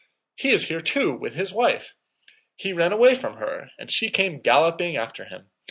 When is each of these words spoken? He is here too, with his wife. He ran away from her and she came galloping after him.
He 0.35 0.49
is 0.49 0.67
here 0.67 0.81
too, 0.81 1.13
with 1.15 1.35
his 1.35 1.53
wife. 1.53 1.93
He 2.55 2.73
ran 2.73 2.91
away 2.91 3.13
from 3.13 3.37
her 3.37 3.69
and 3.77 3.91
she 3.91 4.09
came 4.09 4.41
galloping 4.41 4.95
after 4.97 5.25
him. 5.25 5.51